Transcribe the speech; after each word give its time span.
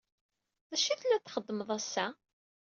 D 0.69 0.71
acu 0.75 0.87
i 0.91 0.95
telliḍ 1.01 1.21
txeddmeḍ 1.23 1.69
ass-a? 1.77 2.05